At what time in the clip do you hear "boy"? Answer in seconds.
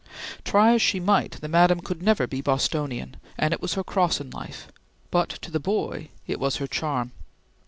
5.59-6.09